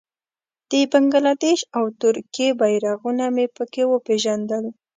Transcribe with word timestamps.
د 0.69 0.71
بنګله 0.91 1.33
دېش 1.43 1.59
او 1.77 1.83
ترکیې 2.01 2.49
بېرغونه 2.59 3.25
مې 3.35 3.45
په 3.55 3.63
کې 3.73 3.83
وپېژندل. 3.91 4.65